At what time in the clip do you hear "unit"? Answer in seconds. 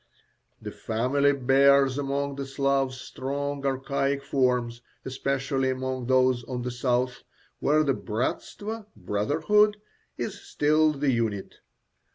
11.11-11.59